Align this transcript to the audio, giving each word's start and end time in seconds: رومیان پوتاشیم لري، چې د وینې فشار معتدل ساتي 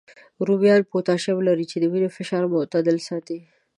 رومیان 0.47 0.81
پوتاشیم 0.91 1.37
لري، 1.47 1.65
چې 1.71 1.77
د 1.79 1.85
وینې 1.91 2.09
فشار 2.15 2.43
معتدل 2.53 2.97
ساتي 3.07 3.39